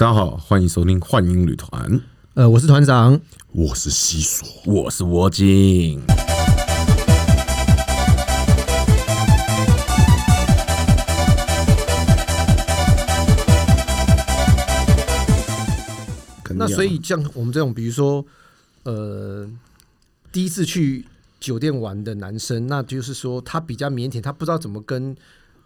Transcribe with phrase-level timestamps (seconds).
[0.00, 2.00] 大家好，欢迎收听幻影旅团，
[2.32, 3.20] 呃，我是团长，
[3.52, 6.00] 我是西索，我是窝精。
[16.54, 18.24] 那所以像我们这种，比如说，
[18.84, 19.46] 呃，
[20.32, 21.04] 第一次去
[21.38, 25.14] 酒店玩的男生，那就是说他比较腼腆，他不知道怎么跟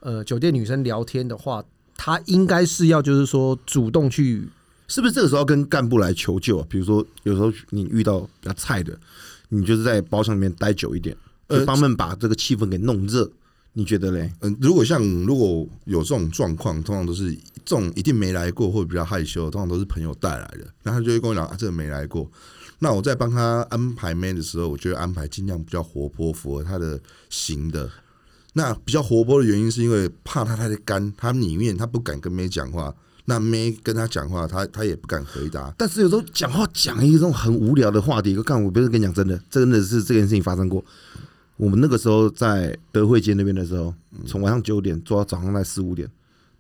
[0.01, 1.63] 呃酒店女生聊天的话，
[1.97, 4.49] 他应该是要就是说主动去，
[4.89, 6.67] 是不是这个时候跟干部来求救啊？
[6.69, 8.99] 比如说有时候你遇到比较菜的，
[9.49, 13.31] 你就是在包厢里面待久一点，呃，帮他们把这个气氛给弄热。
[13.77, 14.33] 你觉得嘞？
[14.41, 17.33] 嗯，如果像如果有这种状况，通常都是
[17.65, 22.31] 这种一定没来过或者比较害羞，通常都是朋友带来的，然后他就会跟我讲啊，这个没来过。
[22.79, 27.91] 那我在帮他安排妹的时候，我就安排尽量比较活泼，符合他的型的。
[28.55, 32.95] 那比较活泼的原因是因为怕他太干，他里面他不敢跟妹讲话，
[33.27, 35.75] 那妹跟他讲话，他他也不敢回答。
[35.77, 40.85] 但是有时候讲话讲一种很无聊的话题，干我不是跟你讲真的，真的是这件事情发生过。
[41.57, 43.95] 我们那个时候在德惠街那边的时候，
[44.27, 46.09] 从晚上九点做到早上在四五点，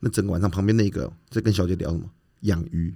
[0.00, 2.04] 那整个晚上旁边那个在跟小姐聊什么
[2.40, 2.94] 养鱼，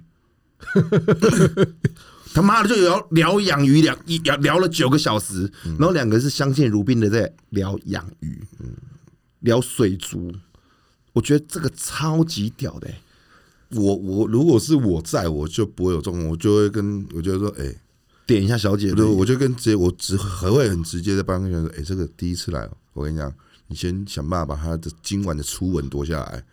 [2.33, 8.41] 他妈的就聊聊养鱼，聊聊聊了九个小时，然后两个是相敬如宾的在聊养鱼，
[9.39, 10.31] 聊水族，
[11.13, 12.89] 我觉得这个超级屌的。
[13.71, 17.75] 我我如果是我在，我就不会有这种，我就会跟我觉得说，哎。
[18.27, 23.33] 点一下小姐，对，我就跟直接，我只还会很直接的帮他说，哎，这个第一次来，我跟你讲，
[23.65, 26.43] 你先想办法把他的今晚的初吻夺下来，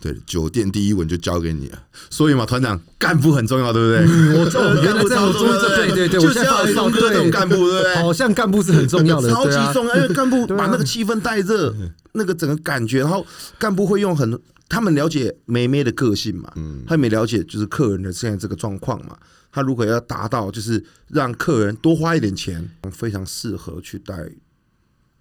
[0.00, 1.82] 对，酒店第一吻就交给你了。
[2.10, 4.38] 所以嘛，团长干部很重要，对不对？
[4.38, 7.96] 我这 原来这样，对对对，就是要松哥这种干部，对不对？
[8.02, 11.74] 好像干部是很重要的，超级重要，因为干部把那个气氛带热，
[12.12, 13.26] 那个整个感觉，然后
[13.58, 14.38] 干部会用很，
[14.68, 19.16] 他们了解梅梅的个性嘛，嗯，他们也了解就是客人的现在这个状况嘛。
[19.50, 24.14] 他如果要达到，就是让客人多花一点钱，非常适合去带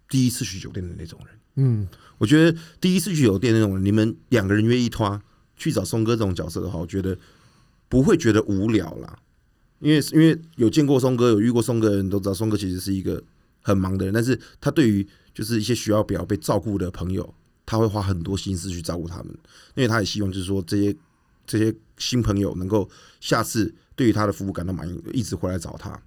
[0.10, 1.30] 第一次去酒店的那种人。
[1.58, 5.22] 嗯，我觉得第一次去酒店那种，你们两个人约一拖
[5.56, 7.18] 去找松哥这种角色的话，我觉得
[7.90, 9.18] 不会觉得无聊啦。
[9.80, 13.22] 因为因为有见过松哥，有遇过松哥的人都知道，松哥其实是一个
[13.62, 17.34] 很忙的人，但是他对于就是一些需要比较被照顾的朋友，
[17.66, 19.28] 他会花很多心思去照顾他们，
[19.76, 20.96] 因为他也希望就是说这些
[21.46, 22.90] 这些新朋友能够
[23.20, 23.74] 下次。
[23.98, 25.98] 对于他的服务感到满意，一直回来找他。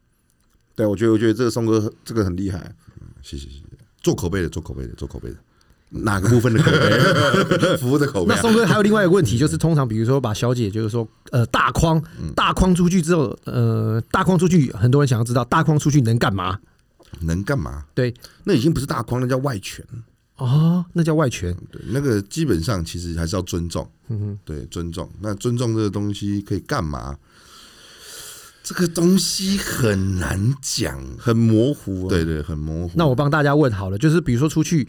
[0.76, 2.76] 对我觉得，我觉得这个松哥这个很厉害。
[3.22, 3.62] 谢谢谢谢，
[4.02, 5.36] 做口碑的，做口碑的，做口碑的，
[5.90, 7.76] 哪个部分的口碑？
[7.78, 8.34] 服务的口碑。
[8.34, 12.02] 那松哥还有另外一个问题，就是通常比如说把小姐，就是说呃大框
[12.34, 16.58] 大框出去之后，呃大框出去，很多人想要知道大框出去能干嘛？
[17.20, 17.84] 能干嘛？
[17.94, 18.12] 对，
[18.44, 19.84] 那已经不是大框，那叫外权。
[20.36, 21.56] 哦，那叫外权。
[21.72, 23.90] 对，那个基本上其实还是要尊重。
[24.08, 25.10] 嗯哼，对，尊重。
[25.20, 27.16] 那尊重这个东西可以干嘛？
[28.62, 32.08] 这个东西很难讲，很模糊。
[32.08, 32.92] 对对，很模糊。
[32.94, 34.86] 那我帮大家问好了，就是比如说出去，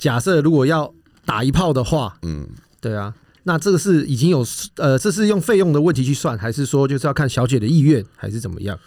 [0.00, 0.92] 假设如果要
[1.26, 2.48] 打一炮的话，嗯，
[2.80, 4.44] 对啊，那这个是已经有
[4.76, 8.78] 呃，这是用费用的问题去算，还是说就是要看小姐的意愿，还是怎么样？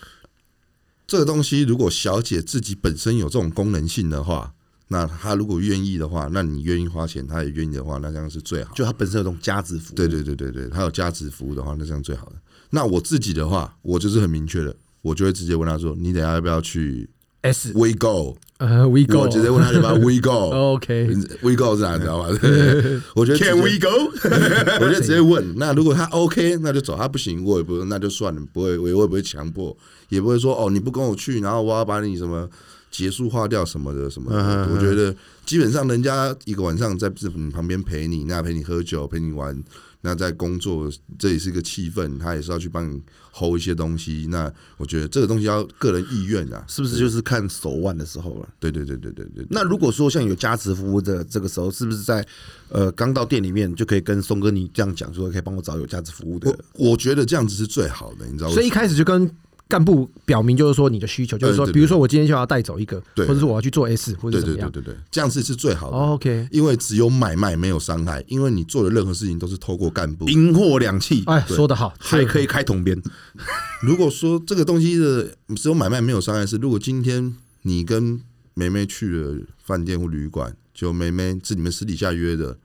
[1.05, 4.53] 这个东西如果小姐自己本身有这种功能性的话，
[4.87, 8.73] 那她如果愿意的话，那你愿意花钱，她也愿意的话，那这样是最好。
[8.73, 12.33] 就她本身有这种价值服务，对对对对对，她有价值服务的话，那这样最好的。
[12.71, 17.07] 那我自己的话，我就是很明确的，我就会直接问她说：“你等下要不要去
[17.41, 21.95] S We Go？” 呃，We Go，我直接问他要不要 We Go？OK，We Go 是哪？
[21.95, 22.29] 你知道吗？
[23.13, 24.09] 我觉得 Can We Go？
[24.79, 25.53] 我就直接问。
[25.57, 29.75] 那如果他 OK，那就走；他不行，我也不那就算了，不会，我也不会强迫，
[30.07, 32.49] 也不会说哦，你不跟我去，然后我要把你什么
[32.89, 34.31] 结束化掉什么的什么。
[34.31, 34.69] 的。
[34.73, 35.13] 我觉得
[35.45, 39.61] 基本上人家一个晚上在你旁边陪你，那陪你喝酒，陪你玩。
[40.05, 44.27] 那在工作，这也是一个气氛，他也是要去帮你 hold 一些东西。
[44.29, 48.49] 那我觉得这个东西要个人意愿啊，是不是就是看手腕的时候了？
[48.59, 49.47] 对对对对对对。
[49.49, 52.25] 那如果说像有加持服务的这个时候，是不是在
[52.67, 56.53] 呃刚到店里面就可以跟松哥你这样讲，说可以帮我找有价值服务的？
[56.73, 58.53] 我觉得这样子是最好的，你知道吗？
[58.53, 59.31] 所以一开始就跟。
[59.67, 65.97] 干部表明就是说你的需求，就是说，比如说我今天就要带走一个，或者说我要去做 S 或者怎么样，对对对，这样子是最好的。
[65.97, 71.23] OK，因为只有买卖没有伤害，因为你做的任何事情都是透过干部，冰货两气。
[71.25, 73.01] 哎，说得好，还可以开统编。
[73.81, 78.21] 如果说这个东西的只有买卖没有伤害，是如果今天你跟
[78.53, 82.57] 梅梅去了饭店或旅馆，就梅梅是你们私底下约的，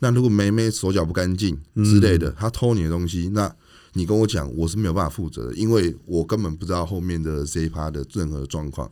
[0.00, 3.54] 那如果梅梅手脚不干净之类的，她偷你的东西，那。
[3.94, 8.90] 你跟我讲，我是没有办法负责的，因为我根本不知道后面的这一趴的任何状况。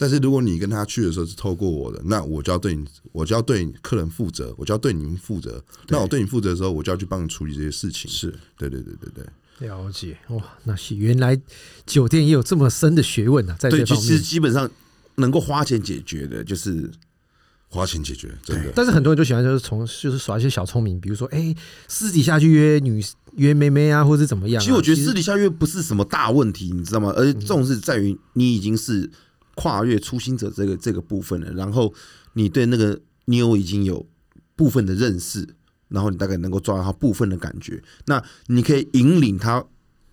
[0.00, 5.60] 但是如果你跟他去的时候是透过我的，那我就要对你，我就要对客人负责，我就要对你们负责。
[5.88, 8.08] 那我对你负责的时候，我就要去帮你处理这些事情。
[8.08, 11.36] 是对对对对对，了解哇，那是原来
[11.84, 14.20] 酒店也有这么深的学问啊，在对，这方就其实。
[14.20, 14.70] 基本上
[15.16, 16.88] 能够花钱解决的，就是
[17.68, 18.72] 花钱解决，真的。
[18.76, 21.52] 但是很多人就喜欢就是从就是耍一些小聪明，比如说哎、
[21.88, 23.04] 私底下去约女
[23.38, 27.12] 约妹妹啊，或者是怎么样啊、其实我觉得私底下约不是什么大问题，你知道吗？
[27.16, 29.10] 而重是在于你已经是
[29.54, 31.92] 跨越初心者这个这个部分了，然后
[32.34, 34.06] 你对那个妞已经有
[34.54, 35.48] 部分的认识，
[35.88, 39.64] 然后你大概能够抓到她部分的感觉，那你可以引领她，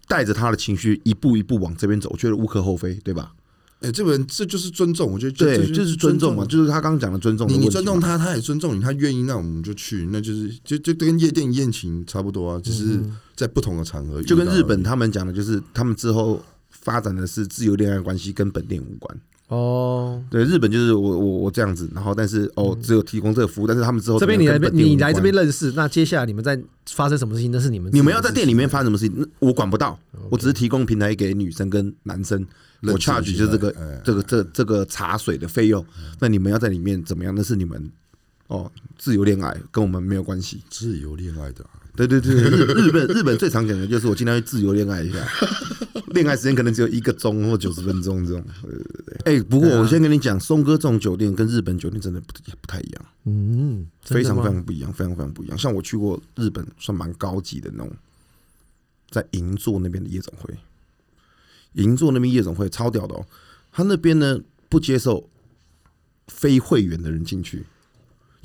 [0.07, 3.33] 带着她的情绪一步一步往这边走，我觉得无可厚非，对吧？
[3.81, 12.99] 哎、这个人这就是尊重，我觉得这对，就是尊重嘛，就是他刚刚讲的尊重的你你尊重他，他也尊重你，他愿意，那我们就去，那就是就就跟夜店宴请差不多啊，只是
[13.35, 19.19] 在不同的场合就跟日本他们讲的，就是他们之后发展的是自由恋爱关系，跟本店无关。
[19.47, 26.59] 哦，对，日本就是我我我这样子，然后但是哦，只有提供这个服务，但是他们之后这边你来你来这边，认识，那接下来你们在
[26.89, 29.99] 发生什么事情，那是你们你们要在店里面发生什么事情，那我管不到，
[30.31, 32.43] 我只是提供平台给女生跟男生，
[32.81, 35.85] 我 charge 就是这个这个这这个茶水的费用，
[36.19, 37.31] 那你们要在里面怎么样？
[37.35, 37.91] 那是你们
[38.47, 40.61] 哦自由恋爱，跟我们没有关系。
[40.69, 45.25] 自由恋爱的啊、对对对，日日本 日本最常讲的就是我今天去自由恋爱一下，
[46.13, 48.43] 恋爱时间可能只有一个钟或九十分钟这种。
[48.61, 49.37] 对对对。
[49.39, 55.57] 哎、不过我先跟你讲，松哥这种酒店跟日本酒店真的不不太一样，嗯，非常非常不一样，非常非常不一样。
[55.57, 57.91] 像我去过日本，算蛮高级的那种，
[59.09, 60.53] 在银座那边的夜总会，
[61.73, 63.25] 银座那边夜总会超屌的哦。
[63.71, 64.39] 他那边呢
[64.69, 65.29] 不接受
[66.27, 67.65] 非会员的人进去，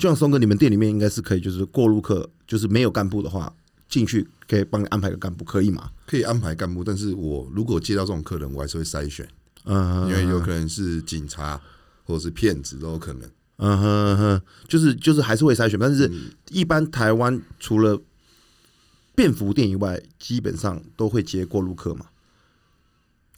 [0.01, 3.55] 就像松哥，你们店里面应该是可以，就是过路客，就是没有干部的话，
[3.87, 5.91] 进去可以帮你安排个干部，可以吗？
[6.07, 9.29] 可以安排干部，但是我如果接到这种客人，我还是会筛选，
[9.65, 11.61] 嗯，因为有可能是警察
[12.05, 13.31] 或者是骗子都有可能。
[13.59, 16.11] 嗯哼嗯哼，就是就是还是会筛选，但是
[16.49, 18.01] 一般台湾除了
[19.15, 22.07] 便服店以外，基本上都会接过路客嘛，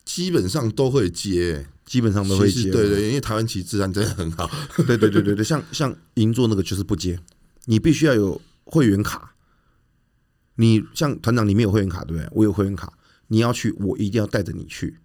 [0.04, 2.70] 基本上都会接，基本上都会接。
[2.70, 4.50] 对对，因为台湾其实治安真的很好。
[4.86, 7.18] 对对对对对，像像银座那个就是不接，
[7.66, 9.34] 你必须要有会员卡。
[10.56, 12.28] 你像团长里面有会员卡对不对？
[12.32, 12.92] 我有会员卡，
[13.28, 14.98] 你要去，我一定要带着你去。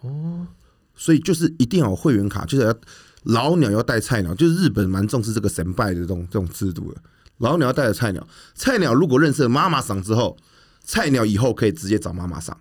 [0.00, 0.46] 哦，
[0.94, 2.74] 所以就是一定要有会员卡，就是要
[3.22, 7.00] 老鸟要带菜鸟，就是日本蛮重视这个神拜的这种这种制度的。
[7.38, 10.36] 老鸟要带着菜鸟，菜鸟如果认识了妈妈桑之后，
[10.82, 12.56] 菜鸟以后可以直接找妈妈桑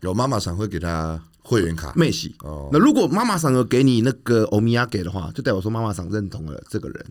[0.00, 2.34] 有妈妈桑会给他会员卡，妹喜。
[2.40, 2.68] 哦。
[2.72, 7.06] 那如果妈妈桑有给你那个欧米亚给的话，就代表说妈妈桑认同了这个人，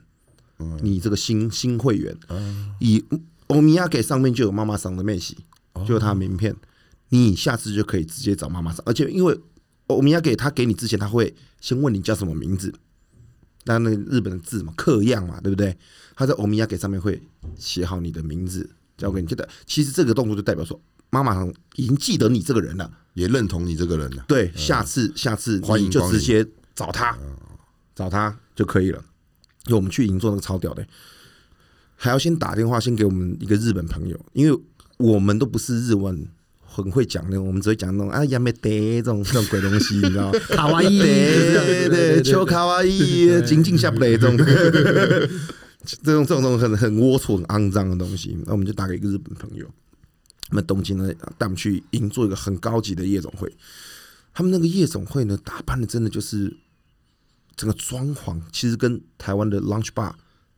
[0.81, 2.15] 你这个新新会员，
[2.79, 3.03] 以
[3.47, 5.37] 欧米亚给上面就有妈妈桑的妹喜，
[5.85, 6.55] 就有他的名片，
[7.09, 9.39] 你下次就可以直接找妈妈桑，而且因为
[9.87, 12.73] 欧米亚给他给你之前，他会先问你叫什么名字，
[13.65, 15.77] 那那个日本的字嘛，刻样嘛，对不对？
[16.15, 17.21] 他在欧米亚给上面会
[17.57, 20.79] 写好你的名字，交给你，就代其实这个动作就代表说
[21.09, 22.91] 妈妈已经记得你这个人了。
[23.15, 24.25] 也认同你这个人了。
[24.27, 27.17] 对，下次下次你就欢迎就直接找他，
[27.95, 29.01] 找他就可以了。
[29.63, 30.85] 就我们去银座那个超屌的，
[31.95, 34.59] 还要先打电话先给我们一个日本朋友，因为
[34.97, 36.27] 我们都不是日文
[36.61, 40.39] 很会讲那种，我们只会讲那种啊亚美得这种这种鬼东西，你知道吗？
[40.51, 44.35] 卡哇伊，对对卡哇伊，紧紧下不来 这种，
[45.85, 49.65] 这种这种这种很很龌龊、很肮脏的东西，那我们就打给一个日本朋友，
[50.55, 53.53] 那东京呢带我们去银做一个很高级的夜总会，
[54.33, 56.57] 他们那个夜总会呢打扮的真的就是
[57.55, 60.13] 整个装潢，其实跟台湾的 lunch bar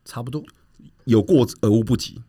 [0.06, 0.44] 差不多，
[1.06, 2.22] 有过而无不及，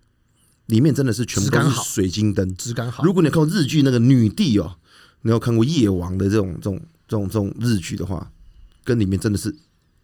[0.67, 3.05] 里面真的是全部都是水晶灯，质感好。
[3.05, 4.77] 如果你看过日剧那个女帝哦，
[5.23, 8.31] 你有看过夜王的这种这种这种这种日剧的话，
[8.85, 9.55] 跟里面真的是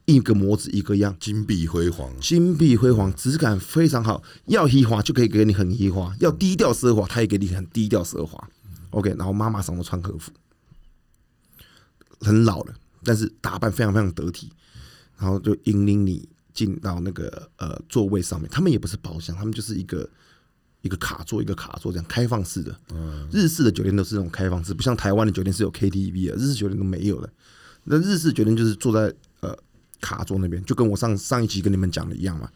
[0.06, 4.22] 一个模子一个样，金碧辉煌，金碧辉煌，质感非常好。
[4.46, 8.50] 要奢华就可以给你很奢华，要低调奢华，它也给你很低调奢华。
[8.90, 10.30] OK，然后妈妈桑都穿和服，
[12.20, 14.52] 很老了，但是打扮非常非常得体，
[15.18, 18.48] 然后就引领你进到那个呃座位上面。
[18.50, 20.08] 他们也不是包厢，他们就是一个
[20.82, 22.78] 一个卡座一个卡座这样开放式的。
[23.32, 27.32] 日式的酒店都是那种开放式，不像台湾的酒店是有 KTV 的，日式酒店都没有的。
[27.84, 29.56] 那日式酒店就是坐在呃
[30.04, 32.46] 卡座那边，就跟我上上一集跟你们讲的一样嘛，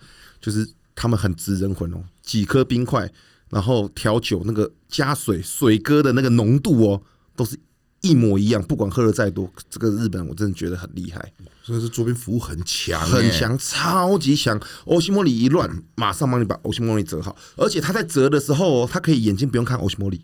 [0.40, 3.10] 就是他们很直人魂哦，几颗冰块，
[3.48, 7.02] 然后调酒那个加水水哥的那个浓度哦，
[7.34, 7.58] 都是
[8.02, 13.30] 一模一样，不管喝的再多，这个日本我真的觉得很厉害，所以是桌边服务很强，很。
[13.32, 14.60] 强，超级强。
[14.84, 20.20] 欧西莫里一乱，马上帮你把欧西莫里折好，而且他在折的时候哦，他可以眼睛不用看欧西莫里，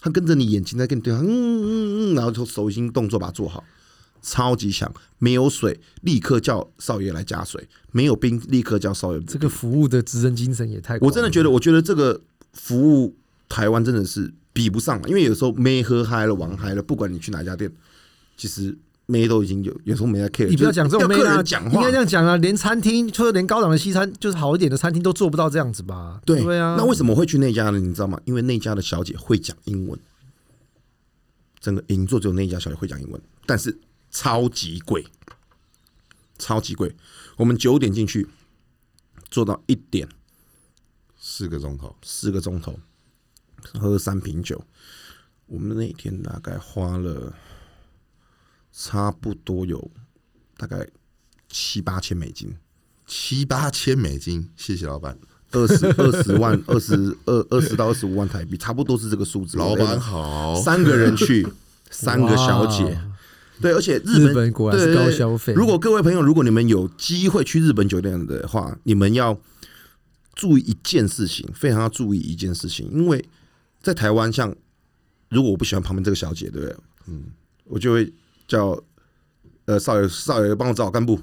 [0.00, 1.68] 他跟着你眼睛在跟你对话，嗯嗯
[2.12, 3.62] 嗯，然后就手心动作把它做好，
[4.30, 10.98] 超级强，没有水立刻叫少爷来加水，没有冰立刻叫少爷补这个服务的职人精神也太……
[11.00, 12.20] 我真的觉得，我觉得这个
[12.52, 13.16] 服务
[13.48, 17.72] 台湾真的是比不上了，因为有时候没喝嗨了、玩嗨了，不管你去哪家店，
[18.36, 20.46] 其实妹都已经有，有时候没在 care。
[20.48, 26.20] 你不要讲这种妹客啊，人讲话应该这，样讲啊，连餐厅，就是连高档的西餐，就是好一点的餐厅都做不到这样子吧？
[26.26, 27.78] 对对啊，那为什么会去那家呢？
[27.78, 28.20] 你知道吗？
[28.26, 29.98] 因为那家的小姐会讲英文，
[31.60, 33.76] 整个银座只有那一家小姐会讲英文，但是
[34.10, 35.06] 超级贵，
[36.38, 36.94] 超级贵。
[37.36, 38.28] 我们九点进去，
[39.30, 40.08] 做到一点，
[41.16, 42.78] 四个钟头，四个钟头，
[43.74, 44.64] 喝三瓶酒。
[45.46, 47.32] 我们那天大概花了
[48.72, 49.90] 差不多有
[50.56, 50.86] 大概
[51.48, 52.56] 七八千美金，
[53.06, 55.18] 七八千美金，谢谢老板，
[55.52, 59.56] 二十二十万、二十二二十到二十五万台币，差不多是这个数字。
[59.56, 61.48] 老板好，三个人去，
[61.90, 63.07] 三个小姐哇，
[63.60, 69.38] 对，而且日本果然是高消费如果各位朋友，如果你们有机会去日本酒店的话，你们要
[70.34, 73.24] 注意一件事情，非常要注意一件事情，因为
[73.82, 74.54] 在台湾，像
[75.30, 76.76] 如果我不喜欢旁边这个小姐，对不对？
[77.08, 77.24] 嗯，
[77.64, 78.12] 我就会
[78.46, 78.80] 叫
[79.64, 81.18] 呃少爷少爷帮我找干部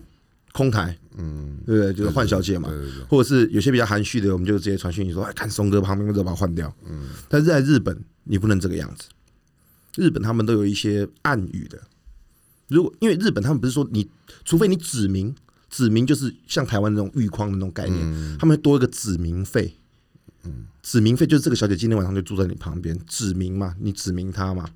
[0.52, 1.94] 空台，嗯，对不对？
[1.94, 2.70] 就是换小姐嘛，
[3.10, 6.74] 或者是有些比较含蓄的，我们就直接传讯息说，哎，看松哥旁边，就把它换掉。
[6.86, 9.08] 嗯，但是在日本，你不能这个样子。
[9.96, 11.82] 日本他们都有一些暗语的，
[12.68, 14.10] 如果因为日本他们不是说你，
[14.44, 15.34] 除非你指名，
[15.70, 19.76] 指名就是像台湾那种玉框的那种概念，他们会多一个指名费。
[20.44, 24.70] 嗯，指名费就是这个小姐今天晚上就住在你旁边，指名嘛，你指名她嘛，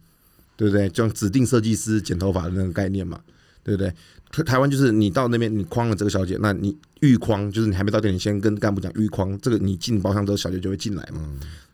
[0.56, 0.90] 对不对？
[0.90, 3.22] 就像指定设计师剪头发的那个概念嘛，
[3.64, 3.94] 对不对？
[4.32, 11.22] 台台湾就是你到那边你框了这个小姐，那你预框就是你还没到店，你先跟干部讲预框，这个你进包厢之后小姐就会进来嘛。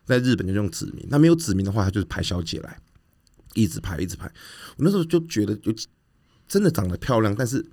[0.06, 2.78] 在日本就用指名，那没有指名的话，他就是排小姐来，
[3.54, 4.26] 一直排一直排。
[4.76, 5.74] 我那时候就觉得有
[6.48, 7.64] 真的长得漂亮，但是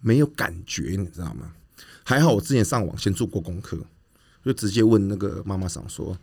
[0.00, 1.52] 没有感觉，你知道吗？
[2.04, 3.78] 还好我之前上网先做过功课，
[4.44, 6.18] 就直接问那个妈妈桑说：“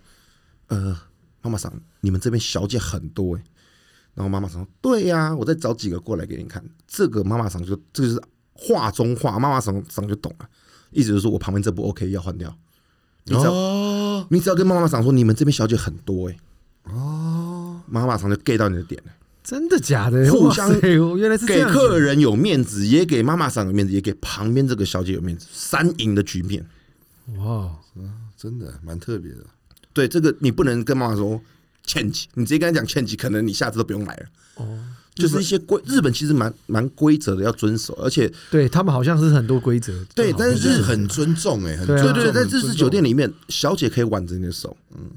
[0.68, 1.00] 呃，
[1.41, 3.44] 妈妈桑，你们这边小姐很多诶、
[4.13, 8.22] 然后妈妈桑说：“对呀、我再找几个过来给你看。”这个妈妈桑就这就是
[8.53, 10.50] 话中话，妈妈桑桑就懂了，
[10.91, 12.53] 意思就是说我旁边这不 OK 要换掉。
[13.24, 16.38] 你只要、哦，你只要跟妈妈桑说你们这边小姐很多诶、
[16.84, 19.12] 哦，妈妈桑就 get 到你的点了。
[19.43, 20.29] 真的假的？
[20.31, 26.65] 互相哇塞原来是给客人有面子，也给妈妈桑有面子，也给旁边这个小姐有面子，三赢的局面。
[27.38, 27.69] 哇，
[28.38, 29.46] 真的蛮特别的，
[29.93, 31.41] 对这个你不能跟妈妈说
[31.86, 34.25] 欠几，你直接跟她讲欠几，可能你下次都不用来了。
[34.55, 34.79] 哦，
[35.13, 45.10] 就是一些规，日本其实蛮蛮规则的，要遵守，而且对他们好像是很多规则，对，但是很尊重哎，很对啊尊重对对，在日式酒店里面，小姐可以挽着你的手，嗯，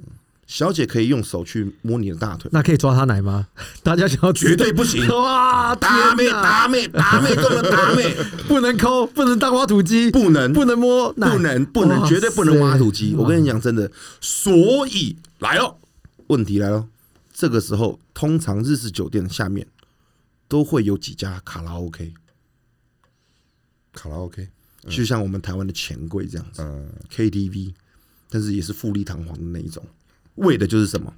[0.54, 3.48] 小姐可以用手去摸你的大腿，那可以抓他奶吗？
[3.82, 5.08] 大家想要绝对不行。
[5.08, 6.42] 哇，打妹天哪！
[6.42, 8.14] 打妹打妹中了打妹，
[8.46, 10.52] 不能抠，不能当挖土机，不能。
[10.52, 13.14] 不能摸，不能不能绝对不能挖土机。
[13.16, 13.90] 我跟你讲，真的，
[14.20, 15.78] 所以来哦，
[16.26, 16.86] 问题来了，
[17.32, 19.66] 这个时候通常日式酒店下面
[20.48, 22.12] 都会有几家卡拉 OK，
[23.94, 24.46] 卡拉 OK，
[24.90, 27.72] 就像我们台湾的钱柜这样子嗯，KTV，
[28.28, 29.82] 但是也是富丽堂皇的那一种，
[30.36, 31.12] 为的就是什么？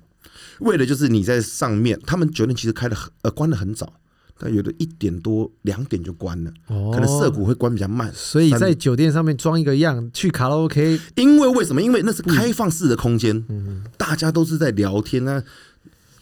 [0.61, 3.93] 为的就是你在上面，他们酒店其实开的很呃关的很早。
[4.37, 11.81] 但有的一点多、两点就关了，哦可能涩谷会关比较慢，所以在酒店上面装一个样，去卡拉 OK 因为为什么？
[11.81, 15.41] 因为那是开放式的空间，嗯大家都是在聊天啊。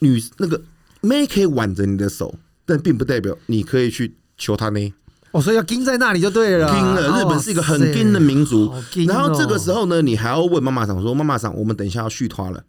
[0.00, 0.60] 女那个
[1.00, 2.34] 妹可以挽着你的手，
[2.66, 4.92] 但并不代表你可以去求她呢。
[5.30, 6.70] 哦，所以要盯在那里就对了。
[6.70, 8.70] 盯了，日本是一个很盯的民族
[9.06, 12.62] 然后这个时候呢，你还要问妈妈桑说：“妈妈桑，我们等一下要续团了，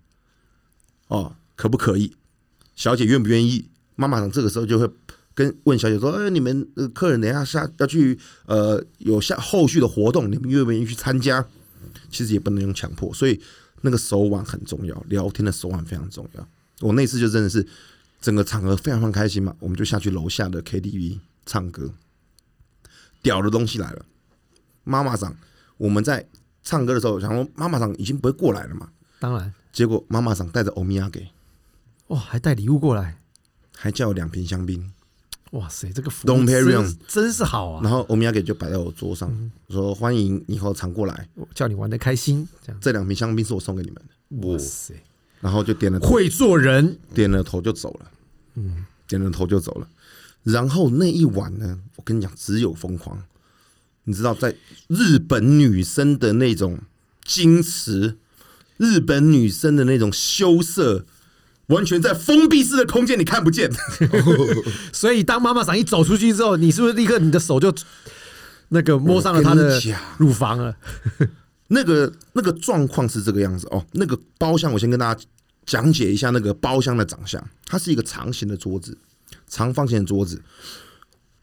[1.14, 2.16] 哦，可不可以？
[2.76, 4.90] 小姐愿不愿意？”妈妈长这个时候就会
[5.36, 8.18] 跟问小姐说：“哎，你们客人等一下下要去
[8.48, 11.46] 呃有下后续的活动，你们愿不愿意去参加？”
[12.10, 13.40] 其实也不能用强迫，所以
[13.82, 16.48] 那个手腕很重要，聊天的手腕非常重要。
[16.80, 17.66] 我那次就真的是
[18.22, 21.94] 整个场合非常非常开心嘛，我们就下去楼下的 KTV 唱歌，
[23.22, 24.06] 屌的东西来了。
[24.84, 25.36] 妈妈桑，
[25.78, 26.28] 我们在
[26.64, 28.90] 唱歌的时候，想说妈妈桑已经不会过来了嘛，
[29.20, 31.30] 当然，结果妈妈桑带着欧米亚给，
[32.08, 33.20] 哇，还带礼物过来，
[33.76, 34.94] 还叫我两瓶香槟，
[35.52, 37.82] 哇塞，这个服务 Dom 真 Perignon 真是好啊！
[37.84, 42.80] 然后欧米亚给就摆在我桌上，说欢迎以后常过来，我叫你玩的开心，这样。
[42.80, 44.02] 这两瓶香槟是我送给你们
[44.40, 44.94] 的，哇塞，
[45.42, 46.08] 然后就点了头。
[46.12, 48.12] 会做人，点了头就走了，
[48.54, 49.90] 嗯，点了头就走了。
[50.44, 53.24] 然后那一晚呢，我跟你讲，只有疯狂。
[54.04, 54.56] 你知道，在
[54.88, 56.78] 日本女生的那种
[57.26, 58.18] 矜持，
[58.84, 61.06] 日本女生的那种羞涩，
[61.68, 63.72] 完全在封闭式的空间，你看不见。
[64.92, 67.74] 所以当妈妈桑一走出去之后，你是不是立刻你的手就
[68.70, 69.80] 那个摸上了她的
[70.18, 70.76] 乳房了？
[71.70, 73.86] 那个那个状况是这个样子哦。
[73.94, 75.22] 那个包厢，我先跟大家
[75.66, 77.42] 讲解一下那个包厢的长相。
[77.66, 78.98] 它是一个长形的桌子，
[79.48, 80.42] 长方形的桌子。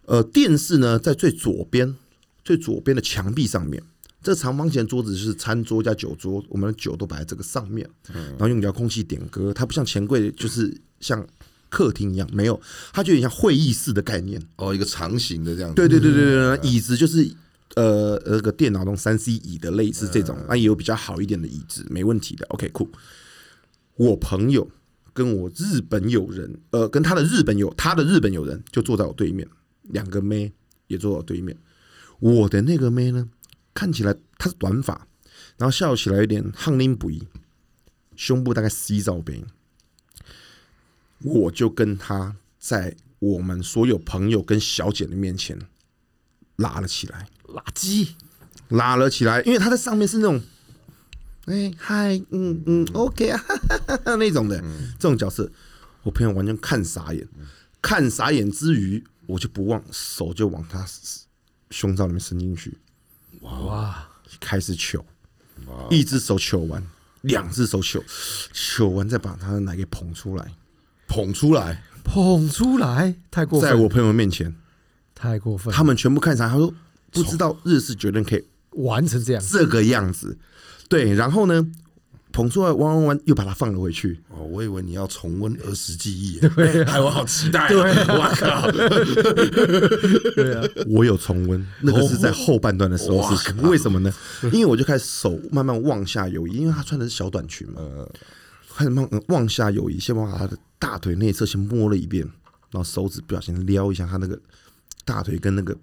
[0.04, 1.96] 呃，电视呢在最左边，
[2.44, 3.82] 最左边的墙壁上面。
[4.22, 9.52] 这长方形的桌子是餐桌加酒桌，我们的酒都摆在这个上面，然后用遥控器点歌。
[9.52, 11.26] 它不像钱柜，就是像
[11.68, 12.60] 客厅一样，没有，
[12.92, 14.40] 它就有点像会议室的概念。
[14.56, 15.76] 哦，一个长形的这样子。
[15.76, 17.30] 对对对对对，对椅子就是
[17.76, 22.44] 呃那个电脑中三 C 椅的类似这种，那也有比较好一点的椅子，没问题的。
[22.48, 22.88] OK，酷。
[23.96, 24.70] 我朋友
[25.12, 29.46] 跟我日本友人，呃，跟他的日本友，他的日本友人就坐在我对面，
[29.84, 30.52] 两个妹
[30.88, 31.56] 也坐在我对面。
[32.18, 33.28] 我的那个妹呢，
[33.74, 35.06] 看起来他是短发，
[35.56, 37.26] 然后笑起来有点憨拎不一，
[38.16, 39.44] 胸部大概 C 罩杯。
[41.22, 45.58] 我就跟他在我们所有朋友跟小姐的面前
[46.56, 48.14] 拉了起来，垃圾，
[48.68, 50.40] 拉了起来，因为他在上面是那种，
[51.44, 54.58] 哎嗨，嗯嗯，OK 啊，哈哈哈哈那种的。
[54.98, 55.50] 这种角色，
[56.02, 57.28] 我朋友完全看傻眼，
[57.82, 60.86] 看傻眼之余，我就不忘手就往他
[61.70, 62.78] 胸罩里面伸进去，
[63.40, 65.04] 哇，开始求，
[65.88, 66.82] 一只手求完，
[67.22, 68.02] 两只手求，
[68.52, 70.52] 求完再把他的奶给捧出来，
[71.06, 74.54] 捧出来，捧出来，太过分，在我朋友面前，
[75.14, 76.72] 太过分，他们全部看傻，他说
[77.10, 80.38] 不知道日式酒店可以完成这样，这个样子，
[80.88, 81.66] 对，然后呢，
[82.32, 84.20] 捧出来玩玩玩，又把它放了回去。
[84.28, 87.68] 哦，我以为你要重温儿时记忆， 对，害我好期待。
[87.68, 88.70] 对我靠，
[90.34, 94.12] 对啊，我有重温，那个是在后半段的时候是为什么呢？
[94.52, 97.80] 因为我就开始手慢慢往下游移，因为他穿的是小短裙嘛，
[98.74, 102.24] 开始慢慢往下游移，先把他的大腿内侧先摸了一遍，
[102.70, 104.38] 然后手指不小心撩一下他那个
[105.04, 105.76] 大腿跟那个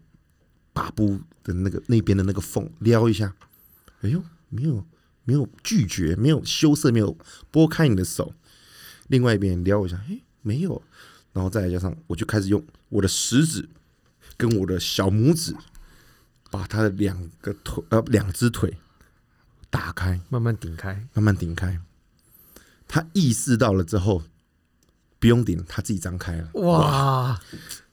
[0.74, 3.34] 把布的那个那边的那个缝，撩一下，
[4.02, 4.84] 哎呦，没有
[5.28, 7.18] 没有拒绝，没有羞涩，没有
[7.52, 8.34] 拨开你的手，
[9.08, 10.82] 另外一边撩一下，哎，没有，
[11.34, 13.68] 然后再加上，我就开始用我的食指
[14.38, 15.54] 跟我的小拇指，
[16.50, 18.78] 把他的两个腿呃两只腿
[19.70, 21.82] 打开，慢慢顶开，慢慢顶开。
[22.88, 24.24] 他意识到了之后，
[25.20, 26.50] 不用顶，他自己张开了。
[26.54, 27.38] 哇，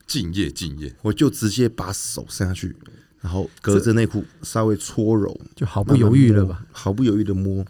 [0.06, 2.76] 敬业敬业，我就直接把手伸下去，
[3.24, 6.62] 然后隔着内裤稍微搓揉，就毫不犹豫了吧？
[6.70, 7.64] 毫不犹豫的摸，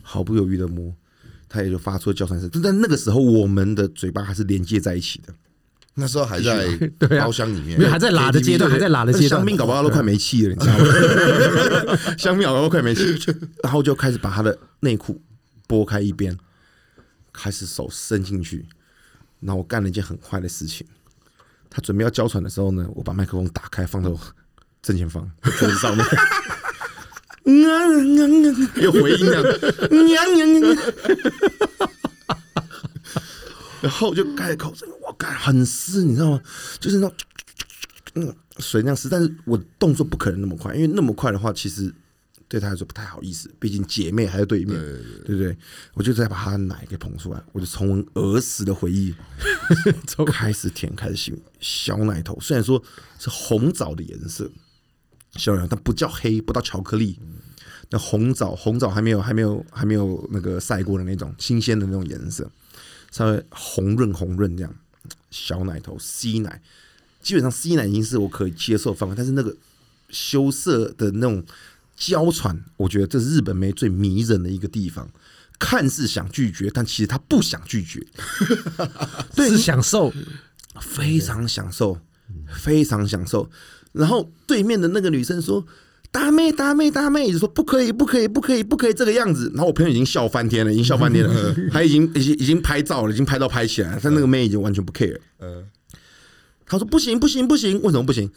[0.00, 0.90] 毫不犹豫的摸，
[1.46, 2.48] 他也就发出了叫声声。
[2.62, 5.34] 但那个时候，我们的嘴巴还是连接在一起的。
[5.92, 6.66] 那时候还在
[7.20, 11.96] 包厢里面没有，还在拉的阶段，还在拉的阶段香，槟搞不好都快没气了，你知道吗？
[12.16, 13.02] 香槟搞不好都快没气，
[13.62, 15.20] 然后就开始把他的内裤
[15.66, 16.34] 拨开一边，
[17.30, 18.64] 开始手伸进去，
[19.40, 20.86] 然后我干了一件很坏的事情。
[21.68, 24.18] 他准备要娇喘的时候呢，我把麦克风打开放到我
[24.84, 26.06] 正前方桌子上面，
[28.82, 29.42] 有回音这样，
[33.82, 36.40] 然后我就开口声，我干很湿，你知道吗？
[36.80, 37.16] 就是那种
[38.14, 41.92] 嗯水那样湿，但是我动作不可能那么快，因为那么快的话，其实
[42.48, 44.74] 对他来说不太好意思，毕竟姐妹还在对面，
[45.26, 45.54] 对不对？
[45.94, 49.14] 我就再把她的奶给捧出来，我就重温儿时的回忆，
[50.32, 52.82] 开始舔，开始吸小奶头，虽然说
[53.18, 54.50] 是红枣的颜色，
[55.36, 57.18] 小奶头，但不叫黑，不到巧克力。
[57.90, 62.50] 那红枣，红枣还没有，还没有，还没有那个晒过的那种新鲜的那种颜色，
[63.10, 64.74] 稍微红润红润这样。
[65.30, 66.62] 小奶头 C 奶，
[67.20, 69.54] 基本上 C 奶已经是我可以接受范围，但是那个
[70.08, 71.44] 羞涩的那种
[71.96, 75.08] 娇喘，我觉得这是日本妹最迷人的一个地方。
[75.58, 78.04] 看似想拒绝，但其实她不想拒绝，
[79.36, 80.12] 对是享受，
[80.80, 81.98] 非常享受，
[82.48, 83.48] 非常享受。
[83.94, 85.64] 然后对面的那个女生说
[86.10, 95.16] ：“大妹，大妹，大妹！”就说：“不可以，不可以，不可以，不可以这个样子。”然后我朋友已经笑翻天了，已经笑翻天了， 他已经已经已经拍照了，已经拍到拍起来了，但那个妹已经完全不 care。
[95.40, 95.64] 嗯，
[96.66, 97.80] 他说：“不行，不行，不行！
[97.82, 98.28] 为什么不行？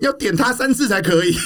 [0.00, 1.36] 要点他三次才可以。”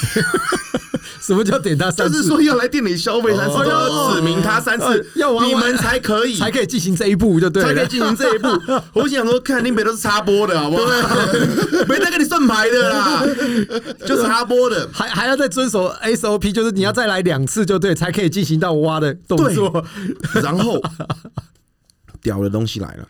[1.21, 2.17] 什么叫点他三次？
[2.17, 7.69] 就是说要来店里消费三次，要指明他三次呃，要玩你们才可以，才可以进行这一步，就对了。
[7.69, 8.47] 才可以进行这一步。
[8.93, 11.15] 我想说，看林北都是插播的，好不好？
[11.89, 13.23] 没在跟你算牌的啦，
[14.05, 14.87] 就插播的。
[14.93, 19.83] 还还要再遵守 SOP，就是你要再来两次就对，才可以进行到挖的动作。
[20.43, 20.79] 然后
[22.21, 23.07] 屌的东西来了，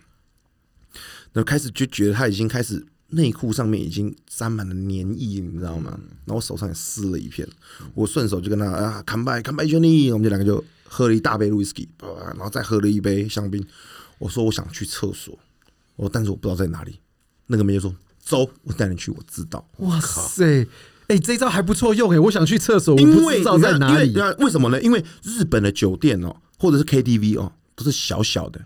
[1.33, 5.97] 那开始就觉得他已经开始内裤上面已经沾满了粘液，你知道吗？
[6.25, 7.47] 然后我手上也湿了一片，
[7.93, 13.65] 我顺手就跟他啊，砍拜砍拜兄弟，我们就两个就喝了一大杯 whisky，然后再喝了一杯香槟。
[14.17, 15.37] 我说我想去厕所，
[15.95, 16.99] 我但是我不知道在哪里。
[17.47, 19.65] 那个妹就说走，我带你去，我知道。
[19.77, 20.67] 哇塞，
[21.07, 24.15] 哎、这招还不错用哎、我想去厕所，我因为不知道在哪里因。
[24.15, 24.81] 为为什么呢？
[24.81, 28.59] 因为日本的酒店哦，或者是 KTV 哦，都是小小的，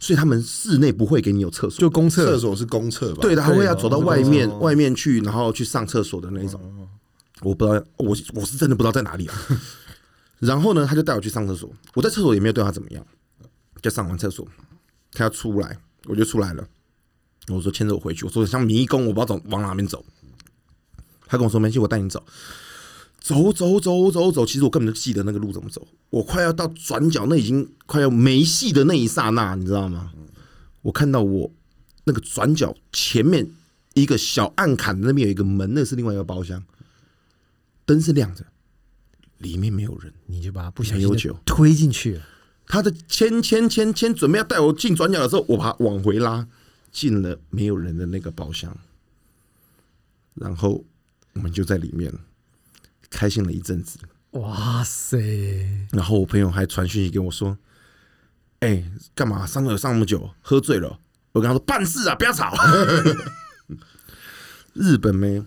[0.00, 3.18] 所以他们室内不会给你有厕所，就公厕厕所是公厕吧？
[3.20, 6.88] 对的，他会要走到外面外面去，然后去上厕所的那种。
[7.42, 9.34] 我不知道，我我是真的不知道在哪里啊。
[10.40, 13.06] 然后呢，他就带我去上厕所，我在厕所也没有对他怎么样，
[13.82, 14.46] 就上完厕所，
[15.12, 16.66] 他要出来，我就出来了。
[17.48, 20.04] 我说牵着我回去，我说像迷宫，我不知道走往哪边走。
[21.26, 22.24] 他跟我说没关系，我带你走。
[23.20, 25.86] 走走走走走，其实我根本就记得那个路怎么走。
[26.08, 30.12] 我快要到转角，那已经快要没戏的那一刹那，你知道吗？
[30.82, 31.52] 我看到我
[32.04, 33.46] 那个转角前面
[33.94, 36.64] 一个小暗坎那边有一个门，那是另外一个包厢，
[37.84, 38.46] 灯是亮着，
[39.38, 40.12] 里面没有人。
[40.26, 42.22] 你就把它不小心地没有酒推进去了。
[42.66, 46.48] 他的牵牵牵牵，准备要带我进转角的时候，我把他往回拉，
[46.90, 48.74] 进了没有人的那个包厢，
[50.34, 50.84] 然后
[51.34, 52.12] 我们就在里面
[53.10, 53.98] 开心了一阵子。
[54.30, 55.18] 哇塞，
[55.92, 57.58] 然后我朋友还传讯息给我说
[58.60, 61.00] ：“哎、干嘛上了上那么久，喝醉了？”
[61.32, 62.54] 我跟他说：“办事啊，不要吵。
[64.72, 65.42] ”日本妹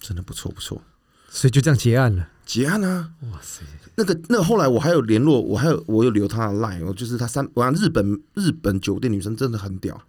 [0.00, 0.82] 真的不错不错，
[1.28, 2.28] 所以就这样结案了。
[2.44, 3.12] 结案啊！
[3.30, 3.62] 哇塞，
[3.94, 10.02] 那个那个后来我还有联络，我还有我有留他的 line，我就是他三，我讲日本日本酒店女生真的很屌，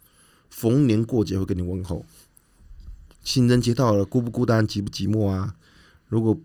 [0.49, 2.03] 逢年过节会跟你问候，
[3.23, 5.53] 情人节到了孤不孤单寂不寂寞啊？
[6.07, 6.35] 如果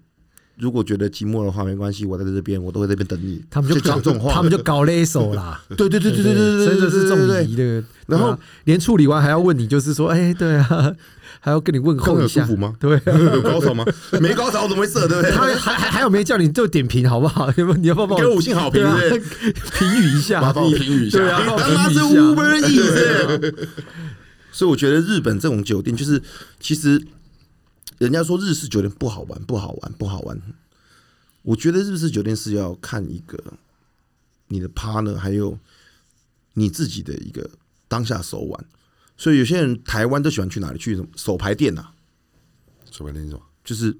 [0.58, 3.42] 如果觉得寂寞的话没关系，我在这边我都会在这边等你。
[3.50, 5.62] 他们就搞讲这种话，他们就搞了一手啦。
[5.76, 7.84] 对对对对对对对，真的是这对对种仪的。
[8.06, 10.92] 然后连处理完还要问你，就是说，哎，对啊，
[11.40, 12.46] 还要跟你问候一下。
[12.56, 12.74] 吗？
[12.80, 13.02] 对啊，
[13.34, 13.84] 有高潮吗？
[14.20, 15.06] 没高潮我怎么会射？
[15.06, 15.30] 对不对？
[15.30, 17.52] 他还还还有没叫你就点评好不好？
[17.56, 18.82] 要不你要不要帮给我五星好评
[19.78, 23.66] 评语一下，麻烦我评语一下，对啊，他妈是 Uber Eats。
[24.52, 26.22] 所以我觉得日本这种酒店，就是
[26.58, 26.98] 其实
[27.98, 30.40] 人家说日式酒店不好玩，不好玩，不好玩。
[31.42, 33.38] 我觉得日式酒店是要看一个
[34.48, 35.58] 你的 partner，还有
[36.54, 37.48] 你自己的一个
[37.88, 38.64] 当下手腕。
[39.16, 40.78] 所以有些人台湾都喜欢去哪里？
[40.78, 41.92] 去什么手牌店啊，
[42.90, 43.42] 手牌店是什么？
[43.64, 43.96] 就是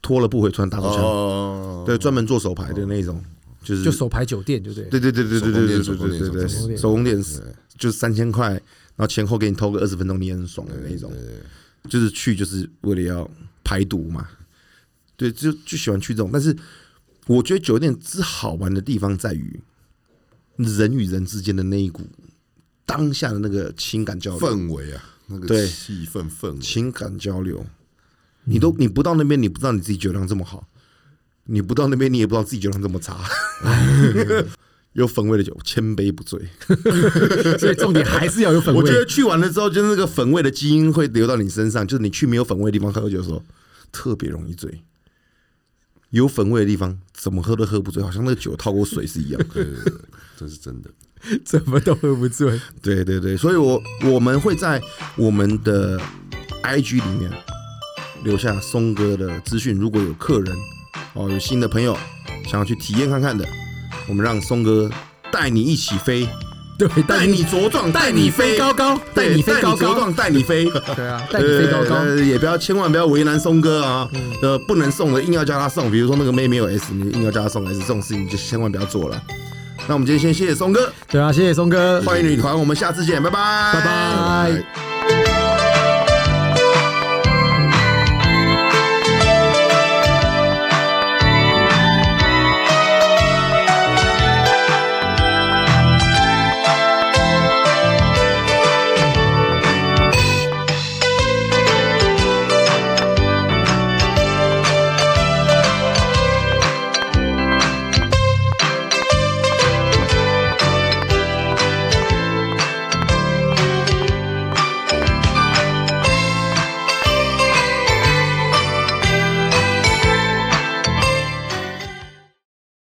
[0.00, 3.20] 脱了不回穿大手枪，哦，对，专门做手牌的那种，
[3.64, 4.88] 就是就手牌酒店，对不对？
[4.88, 7.22] 对对对对对对对手工店对对对对，手工店手工店
[7.76, 8.62] 就是三千块，然
[8.98, 11.12] 后前后给你偷个二十分钟，你也很爽的那种。
[11.88, 13.30] 就是去就是为了要
[13.64, 14.28] 排毒嘛，
[15.16, 16.30] 对，就就喜欢去这种。
[16.32, 16.56] 但是
[17.26, 19.60] 我觉得酒店之好玩的地方在于
[20.56, 22.02] 人与人之间的那一股
[22.84, 27.64] 当下的那个情感交流，氛围啊，那个气氛氛围，情感交流。
[28.44, 30.60] 你都你不到那边，你不知道你自己酒量这么好；
[31.44, 33.18] 你不到那边，你也不知道自己酒量这么差。
[34.96, 36.40] 有粉味的酒，千杯不醉。
[37.58, 38.80] 所以重点还是要有粉味。
[38.80, 43.42] 我觉得去完了之后，就是那个粉味的基因会流到你身上，就是你去没有粉味的地方喝酒的时候，
[43.92, 44.82] 特别容易醉。
[46.10, 49.42] 有粉味的地方，怎么喝都喝不醉，好像那个酒套过水是一样。
[49.52, 49.92] 对对对，
[50.38, 50.90] 这是真的。
[51.44, 52.58] 怎么都喝不醉。
[52.80, 54.80] 对对对，所以我我们会在
[55.16, 56.00] 我们的
[56.62, 57.30] IG 里面
[58.24, 59.76] 留下松哥的资讯。
[59.76, 60.56] 如果有客人
[61.14, 61.98] 哦，有新的朋友
[62.44, 63.46] 想要去体验看看的，
[64.06, 64.90] 我们让松哥
[65.30, 66.28] 带你一起飞，
[66.78, 69.92] 对，带你茁壮，带你飞高高，带你飞高高。
[69.92, 70.64] 茁壮，带你飞。
[70.94, 71.96] 对啊，带你飞高高。
[71.96, 74.08] 呃，也不要千万不要为难松哥啊，
[74.42, 79.20] 呃，不能送的硬要叫他送，比如说那个妹没有 S，你硬要叫他送 S，这种事情就千万不要做了。
[79.88, 84.85] 那我们今天先谢谢松哥，对啊，谢谢松哥，欢迎女团，我们下次见，拜拜，拜拜。